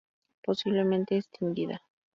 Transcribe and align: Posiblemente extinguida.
Posiblemente 0.43 1.15
extinguida. 1.15 1.77